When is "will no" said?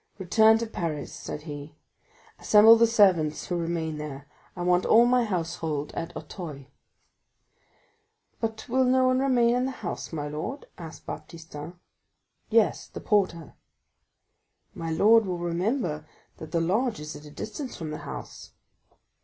8.67-9.05